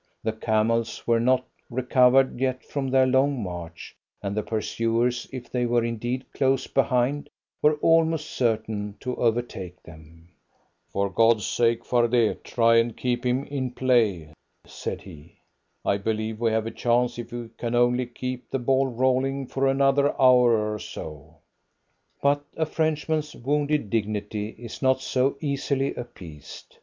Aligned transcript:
The 0.23 0.31
camels 0.33 1.05
were 1.05 1.19
not 1.19 1.45
recovered 1.69 2.39
yet 2.39 2.65
from 2.65 2.87
their 2.89 3.05
long 3.05 3.39
march, 3.43 3.95
and 4.23 4.35
the 4.35 4.41
pursuers, 4.41 5.27
if 5.31 5.51
they 5.51 5.67
were 5.67 5.85
indeed 5.85 6.25
close 6.33 6.65
behind, 6.65 7.29
were 7.61 7.75
almost 7.81 8.31
certain 8.31 8.95
to 9.01 9.15
overtake 9.17 9.83
them. 9.83 10.29
"For 10.89 11.07
God's 11.07 11.45
sake, 11.45 11.85
Fardet, 11.85 12.43
try 12.43 12.77
and 12.77 12.97
keep 12.97 13.23
him 13.23 13.43
in 13.43 13.69
play," 13.73 14.33
said 14.65 15.01
he. 15.03 15.37
"I 15.85 15.97
believe 15.97 16.39
we 16.39 16.49
have 16.49 16.65
a 16.65 16.71
chance 16.71 17.19
if 17.19 17.31
we 17.31 17.49
can 17.55 17.75
only 17.75 18.07
keep 18.07 18.49
the 18.49 18.57
ball 18.57 18.87
rolling 18.87 19.45
for 19.45 19.67
another 19.67 20.19
hour 20.19 20.73
or 20.73 20.79
so." 20.79 21.35
But 22.23 22.43
a 22.57 22.65
Frenchman's 22.65 23.35
wounded 23.35 23.91
dignity 23.91 24.55
is 24.57 24.81
not 24.81 24.99
so 24.99 25.37
easily 25.41 25.93
appeased. 25.93 26.77